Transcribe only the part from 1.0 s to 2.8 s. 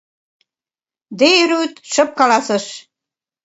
—де Рюйт шып каласыш